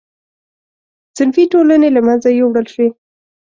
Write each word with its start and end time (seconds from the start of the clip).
صنفي 1.17 1.43
ټولنې 1.53 1.89
له 1.95 2.01
منځه 2.07 2.29
یووړل 2.31 2.65
شوې. 2.73 2.87